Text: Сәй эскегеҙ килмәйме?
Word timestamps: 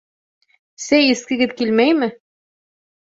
Сәй 0.85 1.11
эскегеҙ 1.17 1.53
килмәйме? 1.61 2.11